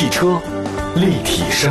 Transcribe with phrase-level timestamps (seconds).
[0.00, 0.40] 汽车
[0.96, 1.70] 立体声，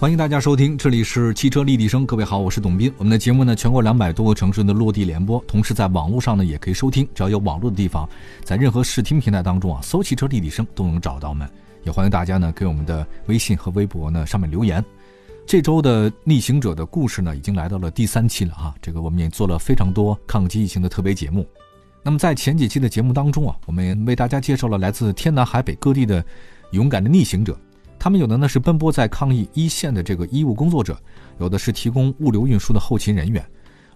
[0.00, 2.04] 欢迎大家收听，这里是汽车立体声。
[2.04, 2.92] 各位好，我是董斌。
[2.98, 7.08] 我们的节目呢，全国两百多个城市的落地联播，同时在网络上呢也可以收听。
[7.14, 8.08] 只要有网络的地方，
[8.42, 11.48] 在任何视听平台当中啊，搜“汽车立体声”都能找到我们。
[11.84, 14.84] 也欢迎大家呢给我们的微信和微博呢上面留言。
[15.46, 18.74] 这周的逆行者的故事呢，已经来到了第三期了哈。
[18.82, 21.46] 这个我们也做了非常多抗击疫情的特别节目。
[22.04, 26.22] 那么在前几期的节目当中啊，我们为大家介绍了来自天南海北各地的
[26.72, 27.58] 勇敢的逆行者。
[27.98, 30.94] 他们有的呢是奔波在抗疫一线的这个医务工作者，
[31.38, 33.42] 有的是提供物流运输的后勤人员，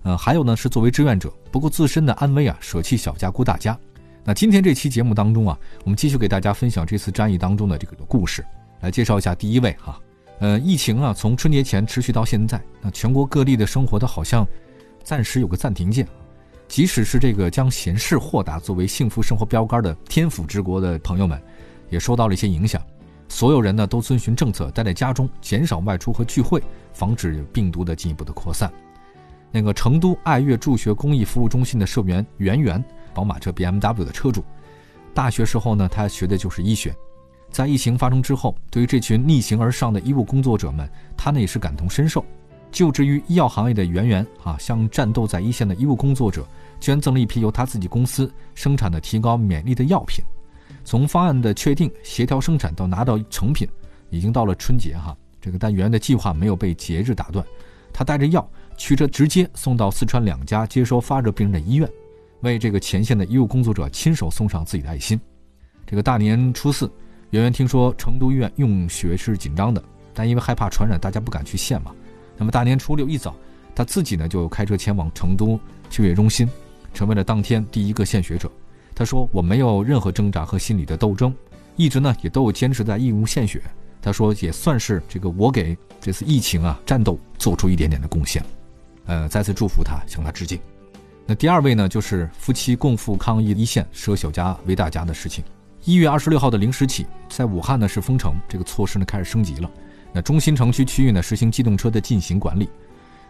[0.05, 3.79] 呃，还有呢是作为志愿者，不顾自身的安危啊，舍弃小家顾大家。
[4.25, 8.43] 那今天这期节目当中啊，我们继续给大家分享这次战役当中的这个故事，
[8.81, 10.01] 来介绍一下第一位哈。
[10.39, 14.47] 呃，疫情啊，从春节前持续到现在，那全国各地的生活都好像
[15.05, 16.09] 暂时有个暂停键。
[16.69, 21.43] 即使是这个将闲适豁达作为幸福生活标杆的天府之国的朋友们，
[21.89, 22.81] 也受到了一些影响。
[23.27, 28.71] 所有人呢都遵循政策，待在家中，减少外出和聚会，防止病毒的进一步的扩散。
[29.51, 32.83] 那个成都爱乐助学公益服务中心的社员袁媛，
[33.15, 34.45] 宝马车 BMW 的车主，
[35.15, 36.95] 大学时候呢，他学的就是医学。
[37.51, 42.23] 在疫情发生之后，对于这群逆行而上的医务工作者们，他呢也是感同身受。
[42.71, 46.47] 就职于医药行业的圆圆啊，向战斗在一线的医务工作者
[46.81, 50.25] 捐赠了一批由他自己公司生产的提高免疫力的药品。
[50.85, 53.69] 从方案的确定、协调生产到拿到成品，
[54.11, 55.17] 已经到了春节哈。
[55.41, 57.45] 这个但圆圆的计划没有被节日打断，
[57.93, 61.89] 他带着药驱车直接送到四川两家接收发热病人的医院，
[62.41, 65.19] 为这个前线的医务工作者亲手送上自己的爱心。
[65.87, 66.91] 这个大年初四。
[67.31, 71.95] 圆圆听说成都医院用血是紧张的，但因为害怕传染，大家不敢去献嘛。
[72.39, 73.35] 那么大年初六一早，
[73.75, 75.61] 他自己呢就开车前往成都
[75.91, 76.49] 血液中心，
[76.95, 78.51] 成为了当天第一个献血者。
[78.95, 81.35] 他说：“我没有任何挣扎和心理的斗争，
[81.77, 83.63] 一直呢也都有坚持在义务献血。”
[84.01, 88.43] 他说：“也算是这个我给这次疫情啊战斗做出一点点的贡献。”
[89.07, 90.59] 呃，再次祝福他，向他致敬。
[91.27, 95.45] 那第二位呢，就是夫妻共赴抗疫一线，舍小家为大家的事情。
[95.85, 99.71] 一月二十六号的零时起，在武汉呢是封城，这个措施呢开始升级了。
[100.13, 102.69] 那中心城区区域呢实行机动车的进行管理。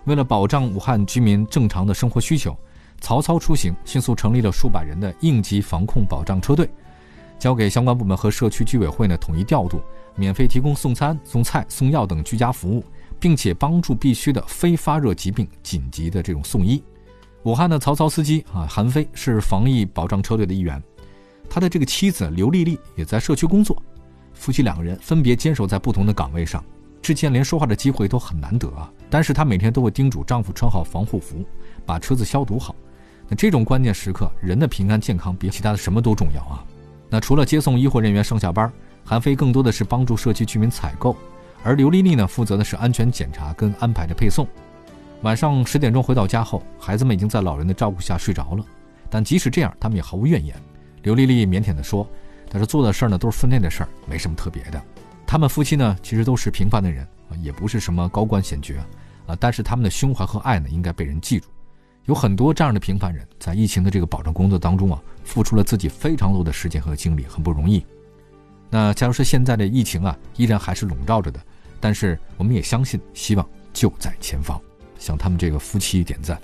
[0.05, 2.57] 为了保障武汉居民正常的生活需求，
[3.01, 6.69] 曹操出行迅速成立了数百人的应急防控保障车队，
[7.39, 9.81] 交给相关部门和社区居委会呢统一调度，
[10.17, 12.85] 免费提供送餐、送菜、送药等居家服务，
[13.21, 16.83] 并且帮助必须的非发热疾病紧急的这种送医。
[17.45, 20.83] 武汉的曹操司机啊韩飞是防疫保障车队的一员。
[21.51, 23.81] 他的这个妻子刘丽丽也在社区工作，
[24.39, 26.65] 夫妻两个人分别坚守在不同的岗位上，
[27.03, 28.91] 之间连说话的机会都很难得啊。
[29.11, 31.45] 但是她每天都会叮嘱丈夫穿好防护服，
[31.85, 32.75] 把车子消毒好。
[33.29, 36.65] 那这种关键时刻，人的平安健康比其他的什么都重要啊。
[37.11, 38.73] 那除了接送医护人员上下班，
[39.05, 41.17] 韩飞更多的是帮助社区居民采购，
[41.63, 44.47] 而刘丽丽呢，负责的是安全检查跟安排的配送。
[45.23, 48.65] 晚上十点钟回到家后，孩子们已经在老人的照顾下睡着了，
[49.11, 50.55] 但即使这样，他们也毫无怨言。
[51.03, 52.09] 刘丽丽腼腆地说
[52.51, 54.83] ：“但是做的事儿呢都是分内的事儿，没什么特别的。
[55.27, 57.07] 他们夫妻呢其实都是平凡的人，
[57.43, 58.83] 也不是什么高官显爵
[59.27, 61.49] 啊，但是他们的胸怀和爱呢应该被人记住。
[62.07, 67.85] 有很多这样的平凡人在疫情的这个保障工作当中啊，付出了自己非常多的时间和精力，很不容易。
[68.71, 71.39] 那假如说现在的疫情啊依然还是笼罩着的，
[71.81, 74.59] 但是我们也相信希望就在前方，
[74.99, 76.41] 向他们这个夫妻点赞。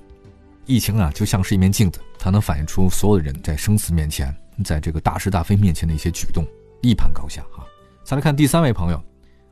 [0.67, 6.47] 疫情啊就像是一面镜子，它能反映出所有的人在生死面前。”在这个大是大非面前的一些举动，
[6.83, 7.65] 一盘高下哈。
[8.05, 9.03] 再来看第三位朋友，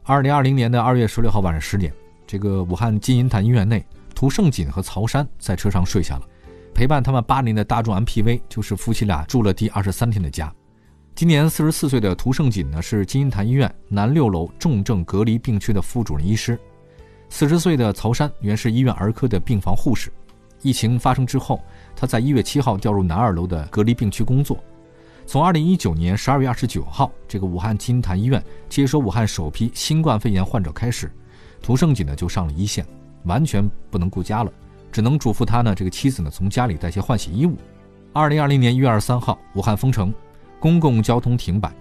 [0.05, 1.93] 二零二零年的二月十六号晚上十点，
[2.27, 6.29] 这个武汉金银潭医院内，涂胜锦和曹山在车上睡下了。
[6.75, 10.53] 陪伴他们八年的大众 MPV 就是夫妻俩住了第二十三天的家。
[11.15, 16.59] 今年四十四岁的涂胜锦呢，是金银潭医院南六楼重症隔离病区的副主任医师。
[17.29, 20.11] 四十岁的曹山原是医院儿科的病房护士。
[20.63, 21.63] 疫情发生之后，
[21.95, 24.59] 他在一月七号调入南二楼的隔离病区工作。
[25.27, 31.11] 从二零一九年十二月二十九号，这个武汉金坛医院接收武汉首批新冠肺炎患者开始，
[31.63, 32.85] 涂胜锦呢就上了一线，
[33.25, 34.53] 完全不能顾家了，
[34.91, 37.57] 只能嘱咐他呢这个妻子呢从家里带些换洗衣物。
[38.13, 40.13] 二零二零年一月二十三号，武汉封城，
[40.61, 41.73] 公共交通停摆，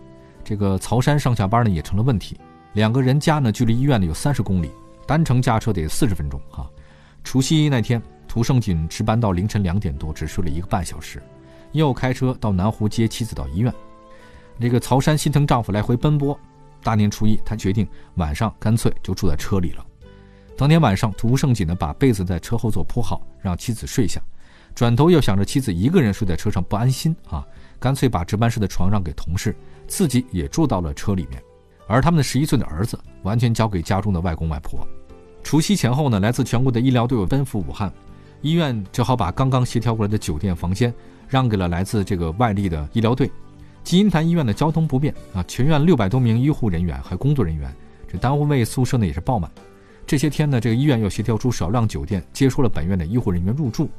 [0.46, 2.40] 这个曹山上下班呢也成了问题。
[2.74, 4.72] 两个人家呢距离医院呢有三十公里，
[5.06, 6.70] 单程驾车得四十分钟哈。
[7.24, 11.22] 除夕那天，涂胜锦值班到凌晨两点多，只睡了一个半小时。
[11.72, 13.74] 又开车到南湖接妻子到医院，
[14.60, 16.38] 这个曹山心疼丈夫来回奔波，
[16.84, 19.86] 大年初一，他决定晚上干脆就住在车里了。
[20.58, 24.22] 当天晚上，涂胜锦呢把被子在车后座铺好，让妻子睡下，
[24.76, 27.46] 转头又想着妻子一个人睡在车上不安心啊，
[27.80, 29.56] 干脆把值班室的床让给同事，
[29.88, 31.42] 自己也住到了车里面。
[31.88, 34.88] 而他们的十一岁的儿子完全交给家中的外公外婆。
[35.44, 37.92] 除夕前后呢，来自全国的医疗队伍奔赴武汉，
[38.42, 40.94] 医院只好把刚刚协调过来的酒店房间
[41.28, 43.30] 让给了来自这个外地的医疗队。
[43.84, 47.74] 金银潭医院的交通不便啊，全院六百多名医护人员和工作人员，
[48.08, 49.50] 这单位宿舍呢也是爆满。
[50.06, 53.90] 这些天呢，这个医院又协调出少量酒店接收了本院的医护人员入住。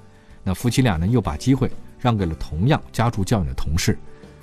[0.44, 3.96] 那夫妻俩呢又把机会让给了同样家住较远的同事，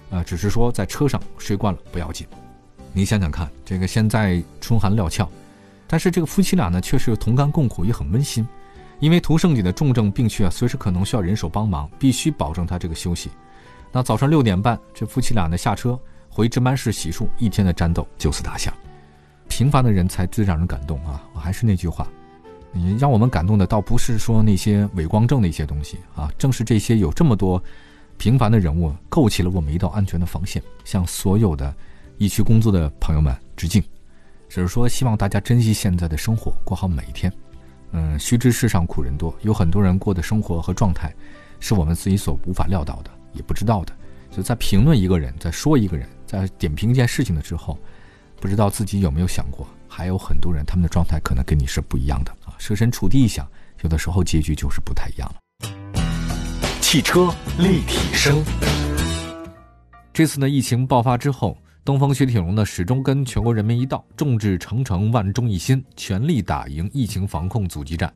[0.10, 2.26] 啊，只是说在车上睡惯了不要紧。
[2.92, 5.30] 你想想看，这个现在春寒料峭，
[5.88, 8.48] 但是这个夫妻俩呢却是同甘共苦，也很温馨。
[9.00, 13.30] 因为涂胜锦的重症病区啊，随时可能需要人手帮忙，必须保证他这个休息。
[13.92, 16.00] 那早上六点半，这夫妻俩呢下车
[16.30, 18.74] 回值班室洗漱，一天的战斗就此打响。
[19.48, 21.24] 平凡的人才最让人感动啊！
[21.34, 22.08] 我还是那句话，
[22.72, 27.62] 你让我们感动的倒不是说那些伪光正的一些东西啊，正是这些有这么多
[28.18, 30.62] 平凡的人物构起了我们一道安全的防线。
[30.84, 31.74] 向所有的
[32.18, 33.82] 疫区工作的朋友们致敬，
[34.48, 37.34] 只是说希望大家珍惜现在的生活，过好每一天。
[37.92, 41.14] 嗯，须知世上苦人多，有很多人过的生活和状态，
[41.60, 43.12] 是我们自己所无法料到的。
[43.34, 43.94] 也不知道的，
[44.32, 47.78] 就在评论一个人，在说一个人，在点评一件事情的之后，
[48.40, 52.54] 不知道自己有没有想过，还有很多人他们的状态可能跟你是不一样的啊。
[52.58, 53.48] 设身处地一想，
[53.82, 55.36] 有的时候结局就是不太一样了。
[56.82, 58.44] 汽车立体声。
[60.12, 61.56] 这次呢，疫情爆发之后，
[61.90, 68.14] 东风雪铁龙呢始终跟全国人民一道，众志成城，万众一心，全力打赢疫情防控阻击战。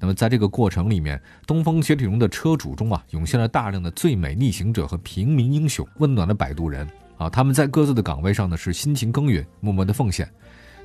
[0.00, 6.84] 那么，在这个过程里面，东风雪铁龙的车主中啊，涌现了大量的最美逆行者和平民英雄，温暖的摆渡人
[7.16, 7.30] 啊。
[7.30, 10.28] 他们在各自的岗位上呢，是辛勤耕耘，默默的奉献。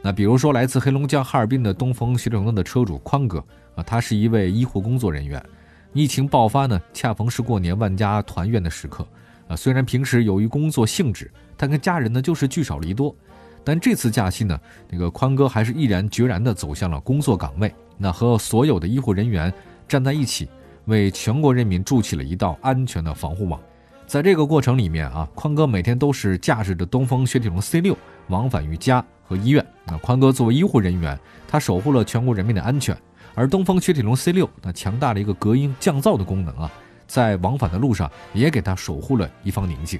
[0.04, 3.44] 那比如说，来自黑龙江哈尔滨的东风雪铁龙的车主宽哥
[3.74, 5.44] 啊，他是一位医护工作人员。
[5.92, 9.04] 疫情爆发呢，恰逢是过年万家团圆的时刻
[9.48, 9.56] 啊。
[9.56, 13.16] 虽然平时由于工作性质，但跟家人呢就是聚少离多，
[13.64, 14.60] 但这次假期呢，
[14.90, 17.74] 那个宽哥还是毅然决然地走向了工作岗位。
[17.98, 19.52] 那和所有的医护人员
[19.88, 20.48] 站在一起，
[20.86, 23.60] 为全国人民筑起了一道安全的防护网。
[24.06, 27.98] 在这个过程里面啊，宽哥每天都是驾驶着东风雪铁龙 C 六
[28.28, 29.66] 往返于家和医院。
[29.86, 32.98] 那宽哥作为医护人员，他守护了全国人民的安全。
[33.36, 36.72] 而东风雪铁龙 C 六那强大的一个隔音降噪的功能啊，
[37.08, 40.00] 在往返的路上也给他守护了一方宁静。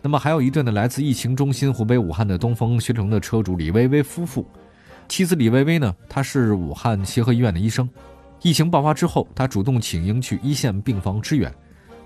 [0.00, 4.46] 那么还有一对呢，来自疫情中心湖北武汉的东风雪铁龙的车主李薇薇夫妇。
[5.08, 5.94] 妻子李薇薇呢？
[6.08, 7.88] 她是武汉协和医院的医生。
[8.40, 11.52] 疫情爆发之后，她主动请缨去一线病房支援，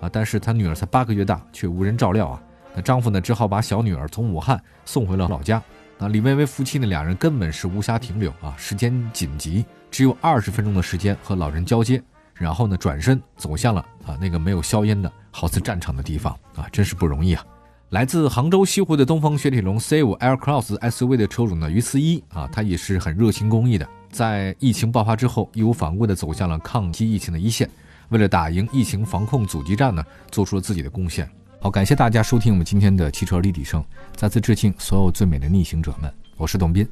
[0.01, 2.43] 啊，但是她女儿才八个月大，却无人照料啊。
[2.75, 5.63] 那丈夫呢，只好把小女儿从武汉送回了老家。
[5.99, 12.03] 那李薇薇夫妻呢，两人根本是无暇停留啊，时间紧急，只有二十分钟的时间和老人交接，
[12.39, 17.45] 然后呢，转身走向了啊那个没有硝烟的好似战场的地方啊，真是不容易啊。
[17.91, 27.71] 来自杭州西湖的东风雪铁龙 C5 Aircross SUV 的车主呢于思一啊，他也是很热心公益的，在疫情爆发之后，义无反顾地走向了抗击疫情的一线，
[28.09, 31.31] 为了打赢疫情防控阻击战呢，做出了自己的贡献。
[31.61, 33.83] 好，感谢大家收听我们今天的汽车立体声，
[34.15, 36.13] 再次致敬所有最美的逆行者们。
[36.37, 36.87] 我是董斌，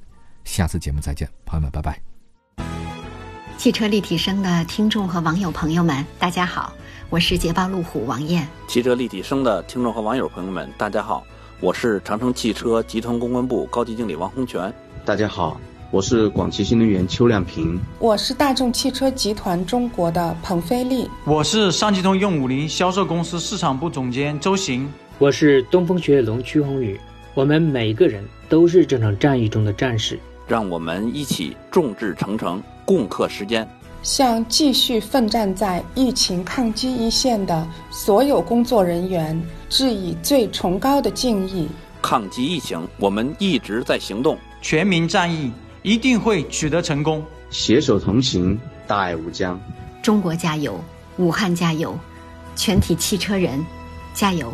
[0.44, 2.13] 下次节目再见，朋友们，拜拜。
[3.56, 6.72] 汽车立体声的听众和网友朋友们，大家好。
[7.08, 11.25] 我是捷豹路虎王艳，汽车立体声的听众和网友朋友们，大家好，
[11.61, 14.73] 我是长城汽车集团公关部高级经理王洪全，
[15.04, 15.58] 大家好，
[15.90, 26.99] 我是广汽新能源邱亮平，我是大众汽车集团中国的彭飞利，我是上汽通用五菱销售公司市场部总监周行，我是东风雪铁龙曲宏宇，
[27.34, 33.66] 我们每个人都是这场战役中的战士，让我们一起众志成城，共克时艰。
[34.02, 41.66] 向继续奋战在疫情抗击一线的所有工作人员致以最崇高的敬意。
[42.02, 47.24] 抗击疫情，我们一直在行动，全民战役一定会取得成功。
[47.48, 49.58] 携手同行，大爱无疆。
[50.02, 50.78] 中国加油，
[51.16, 51.98] 武汉加油，
[52.54, 53.64] 全体汽车人
[54.12, 54.52] 加油！